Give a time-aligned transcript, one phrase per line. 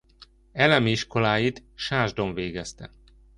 [0.53, 2.91] Elemi iskoláit Sásdon végezte.